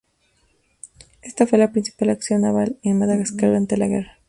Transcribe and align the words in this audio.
Esta 1.21 1.45
fue 1.45 1.59
la 1.59 1.71
principal 1.71 2.09
acción 2.09 2.41
naval 2.41 2.79
en 2.81 2.97
Madagascar 2.97 3.49
durante 3.49 3.77
la 3.77 3.85
guerra. 3.87 4.17